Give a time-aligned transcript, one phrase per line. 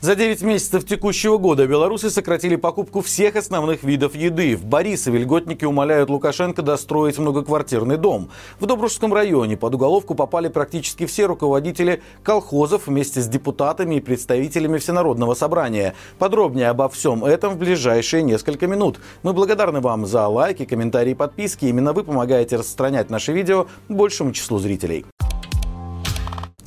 [0.00, 4.56] За 9 месяцев текущего года белорусы сократили покупку всех основных видов еды.
[4.56, 8.30] В Борисове льготники умоляют Лукашенко достроить многоквартирный дом.
[8.60, 14.78] В Добружском районе под уголовку попали практически все руководители колхозов вместе с депутатами и представителями
[14.78, 15.94] Всенародного собрания.
[16.18, 19.00] Подробнее обо всем этом в ближайшие несколько минут.
[19.22, 21.66] Мы благодарны вам за лайки, комментарии подписки.
[21.66, 25.04] Именно вы помогаете распространять наши видео большему числу зрителей.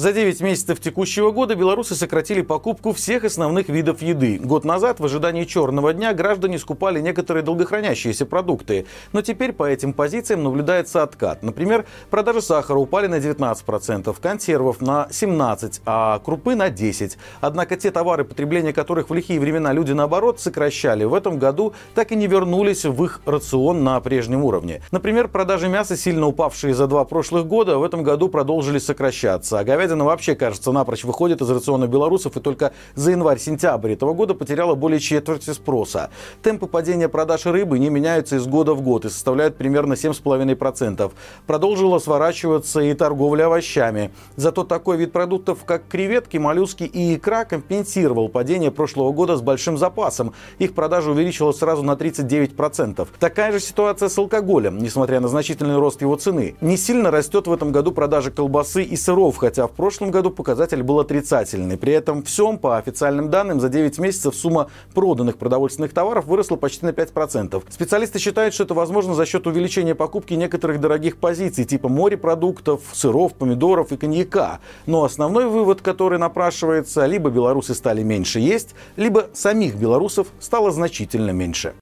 [0.04, 4.38] За 9 месяцев текущего года белорусы сократили покупку всех основных видов еды.
[4.38, 8.86] Год назад в ожидании черного дня граждане скупали некоторые долгохранящиеся продукты.
[9.14, 11.42] Но теперь по этим позициям наблюдается откат.
[11.42, 17.16] Например, продажи сахара упали на 19%, консервов на 17%, а крупы на 10%.
[17.40, 22.12] Однако те товары, потребления которых в лихие времена люди наоборот сокращали, в этом году так
[22.12, 24.82] и не вернулись в их рацион на прежнем уровне.
[24.92, 29.60] Например, продажи мяса, сильно упавшие за два прошлых года, в этом году продолжили сокращаться.
[29.60, 34.34] А говядина вообще, кажется, напрочь выходит из рациона белорусов и только за январь-сентябрь этого года
[34.34, 36.10] потеряла более четверти спроса.
[36.42, 41.12] Темпы падения продаж рыбы не меняются из года в год и составляют примерно 7,5%.
[41.46, 44.12] Продолжила сворачиваться и торговля овощами.
[44.36, 49.78] Зато такой вид продуктов, как креветки, моллюски и икра, компенсировал падение прошлого года с большим
[49.78, 50.34] запасом.
[50.60, 53.08] Их продажа увеличилась сразу на 39%.
[53.20, 56.56] Такая же ситуация с алкоголем, несмотря на значительный рост его цены.
[56.62, 60.82] Не сильно растет в этом году продажа колбасы и сыров, хотя в прошлом году показатель
[60.82, 61.76] был отрицательный.
[61.76, 66.86] При этом всем, по официальным данным, за 9 месяцев сумма проданных продовольственных товаров выросла почти
[66.86, 67.62] на 5%.
[67.70, 73.34] Специалисты считают, что это возможно за счет увеличения покупки некоторых дорогих позиций, типа морепродуктов, сыров,
[73.34, 74.62] помидоров и коньяка.
[74.86, 81.32] Но основной вывод, который напрашивается, либо белорусы стали меньше есть, либо самих белорусов стало значительно
[81.32, 81.74] меньше.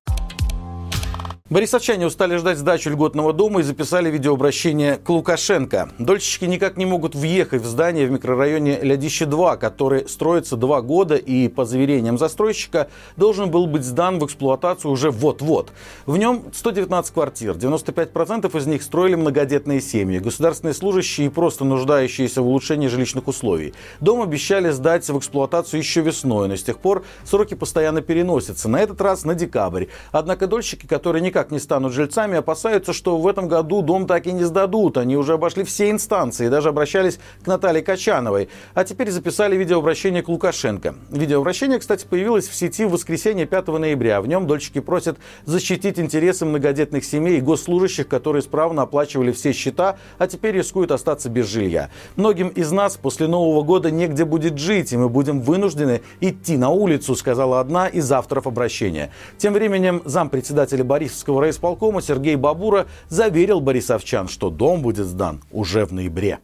[1.52, 5.90] Борисовчане устали ждать сдачу льготного дома и записали видеообращение к Лукашенко.
[6.00, 11.50] Дольщики никак не могут въехать в здание в микрорайоне Лядище-2, который строится два года и,
[11.50, 15.74] по заверениям застройщика, должен был быть сдан в эксплуатацию уже вот-вот.
[16.06, 22.42] В нем 119 квартир, 95% из них строили многодетные семьи, государственные служащие и просто нуждающиеся
[22.42, 23.74] в улучшении жилищных условий.
[24.00, 28.70] Дом обещали сдать в эксплуатацию еще весной, но с тех пор сроки постоянно переносятся.
[28.70, 29.88] На этот раз на декабрь.
[30.14, 34.28] Однако дольщики, которые никак никак не станут жильцами, опасаются, что в этом году дом так
[34.28, 34.98] и не сдадут.
[34.98, 38.50] Они уже обошли все инстанции, даже обращались к Наталье Качановой.
[38.76, 40.94] А теперь записали видеообращение к Лукашенко.
[41.10, 44.22] Видеообращение, кстати, появилось в сети в воскресенье 5 ноября.
[44.22, 49.98] В нем дольщики просят защитить интересы многодетных семей и госслужащих, которые исправно оплачивали все счета,
[50.20, 51.90] а теперь рискуют остаться без жилья.
[52.18, 56.70] Многим из нас после Нового года негде будет жить, и мы будем вынуждены идти на
[56.70, 59.12] улицу, сказала одна из авторов обращения.
[59.38, 65.86] Тем временем зампредседателя Борисовского Московского райисполкома Сергей Бабура заверил борисовчан, что дом будет сдан уже
[65.86, 66.40] в ноябре.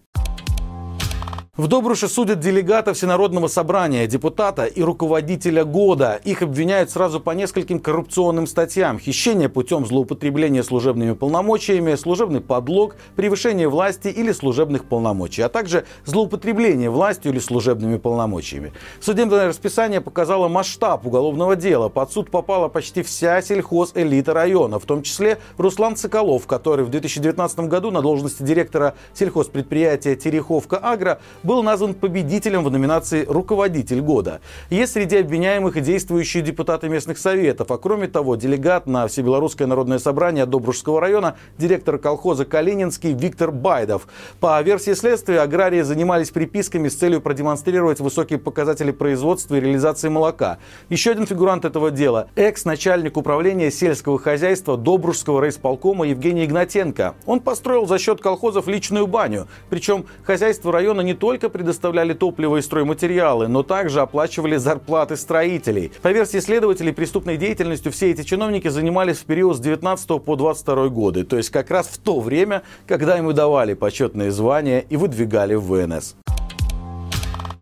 [1.58, 6.22] В Добруше судят делегата Всенародного собрания, депутата и руководителя года.
[6.24, 9.00] Их обвиняют сразу по нескольким коррупционным статьям.
[9.00, 16.92] Хищение путем злоупотребления служебными полномочиями, служебный подлог, превышение власти или служебных полномочий, а также злоупотребление
[16.92, 18.72] властью или служебными полномочиями.
[19.02, 21.90] Судебное расписание показало масштаб уголовного дела.
[21.90, 27.62] Под суд попала почти вся сельхозэлита района, в том числе Руслан Соколов, который в 2019
[27.62, 34.42] году на должности директора сельхозпредприятия «Тереховка-Агро» был назван победителем в номинации «Руководитель года».
[34.70, 39.98] Есть среди обвиняемых и действующие депутаты местных советов, а кроме того, делегат на Всебелорусское народное
[39.98, 44.10] собрание Добружского района, директор колхоза «Калининский» Виктор Байдов.
[44.42, 50.58] По версии следствия, аграрии занимались приписками с целью продемонстрировать высокие показатели производства и реализации молока.
[50.90, 57.16] Еще один фигурант этого дела– экс-начальник управления сельского хозяйства Добружского райисполкома Евгений Игнатенко.
[57.26, 59.48] Он построил за счет колхозов личную баню.
[59.70, 65.92] Причем хозяйство района не только только предоставляли топливо и стройматериалы, но также оплачивали зарплаты строителей.
[66.02, 70.88] По версии следователей, преступной деятельностью все эти чиновники занимались в период с 19 по 22
[70.88, 75.54] годы, то есть как раз в то время, когда им давали почетные звания и выдвигали
[75.54, 76.16] в ВНС.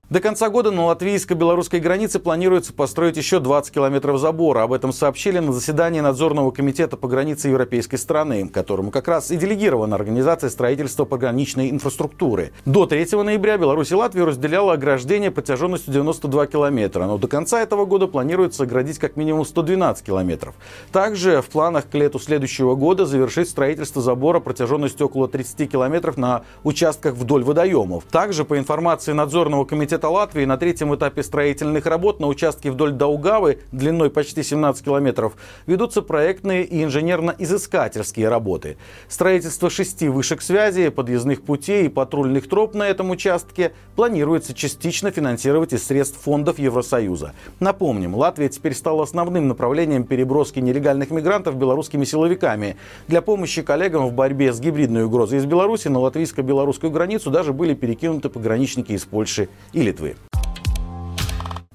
[0.07, 4.61] До конца года на латвийско-белорусской границе планируется построить еще 20 километров забора.
[4.61, 9.35] Об этом сообщили на заседании надзорного комитета по границе европейской страны, которому как раз и
[9.35, 12.51] делегирована организация строительства пограничной инфраструктуры.
[12.65, 17.85] До 3 ноября Беларусь и Латвию разделяло ограждение протяженностью 92 километра, но до конца этого
[17.85, 20.53] года планируется оградить как минимум 112 километров.
[20.91, 26.43] Также в планах к лету следующего года завершить строительство забора протяженностью около 30 километров на
[26.63, 28.03] участках вдоль водоемов.
[28.03, 32.91] Также, по информации надзорного комитета суверенитета Латвии на третьем этапе строительных работ на участке вдоль
[32.91, 35.33] Даугавы длиной почти 17 километров
[35.67, 38.77] ведутся проектные и инженерно-изыскательские работы.
[39.07, 45.73] Строительство шести вышек связи, подъездных путей и патрульных троп на этом участке планируется частично финансировать
[45.73, 47.33] из средств фондов Евросоюза.
[47.59, 52.75] Напомним, Латвия теперь стала основным направлением переброски нелегальных мигрантов белорусскими силовиками.
[53.07, 57.73] Для помощи коллегам в борьбе с гибридной угрозой из Беларуси на латвийско-белорусскую границу даже были
[57.73, 60.16] перекинуты пограничники из Польши и Литвы.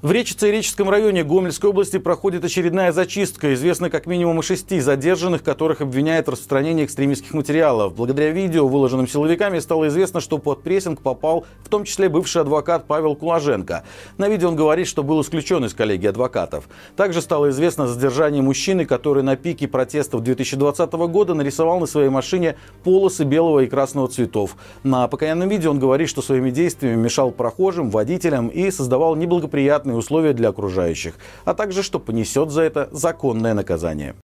[0.03, 3.53] В Речице и Реческом районе Гомельской области проходит очередная зачистка.
[3.53, 7.95] Известно как минимум шести задержанных, которых обвиняют в распространении экстремистских материалов.
[7.95, 12.87] Благодаря видео, выложенным силовиками, стало известно, что под прессинг попал в том числе бывший адвокат
[12.87, 13.85] Павел Куложенко.
[14.17, 16.71] На видео он говорит, что был исключен из коллегии адвокатов.
[16.97, 22.09] Также стало известно о задержании мужчины, который на пике протестов 2020 года нарисовал на своей
[22.09, 24.57] машине полосы белого и красного цветов.
[24.83, 29.97] На покаянном видео он говорит, что своими действиями мешал прохожим, водителям и создавал неблагоприятные комфортные
[29.99, 31.15] условия для окружающих,
[31.45, 34.15] а также что понесет за это законное наказание.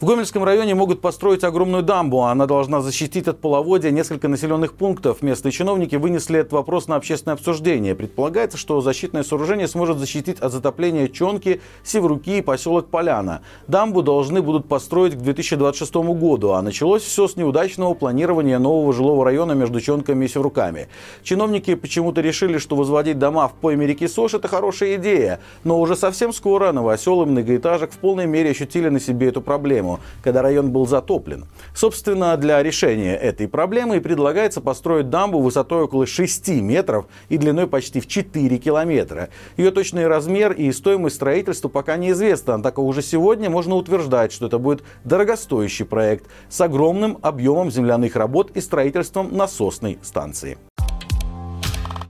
[0.00, 2.22] В Гомельском районе могут построить огромную дамбу.
[2.22, 5.22] Она должна защитить от половодья несколько населенных пунктов.
[5.22, 7.96] Местные чиновники вынесли этот вопрос на общественное обсуждение.
[7.96, 13.42] Предполагается, что защитное сооружение сможет защитить от затопления Чонки, Севруки и поселок Поляна.
[13.66, 19.24] Дамбу должны будут построить к 2026 году, а началось все с неудачного планирования нового жилого
[19.24, 20.86] района между Чонками и Севруками.
[21.24, 25.40] Чиновники почему-то решили, что возводить дома в пойме реки Сош– это хорошая идея.
[25.64, 30.00] Но уже совсем скоро новоселы многоэтажек в полной мере ощутили на себе эту проблему проблему,
[30.22, 31.46] когда район был затоплен.
[31.74, 37.66] Собственно, для решения этой проблемы и предлагается построить дамбу высотой около 6 метров и длиной
[37.66, 39.28] почти в 4 километра.
[39.56, 44.58] Ее точный размер и стоимость строительства пока неизвестна, однако уже сегодня можно утверждать, что это
[44.58, 50.58] будет дорогостоящий проект с огромным объемом земляных работ и строительством насосной станции.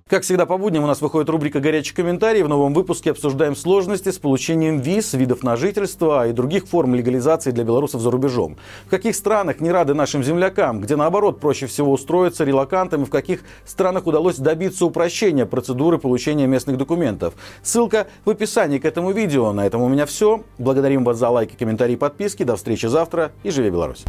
[0.08, 2.42] Как всегда по будням у нас выходит рубрика «Горячий комментарий».
[2.42, 7.50] В новом выпуске обсуждаем сложности с получением виз, видов на жительство и других форм легализации
[7.50, 8.56] для белорусов за рубежом.
[8.86, 13.42] В каких странах не рады нашим землякам, где наоборот проще всего устроиться релакантами, в каких
[13.66, 17.34] странах удалось добиться упрощения процедуры получения местных документов.
[17.62, 19.52] Ссылка в описании к этому видео.
[19.52, 20.42] На этом у меня все.
[20.56, 22.44] Благодарим вас за лайки, комментарии подписки.
[22.44, 24.06] До встречи завтра и живи Беларусь!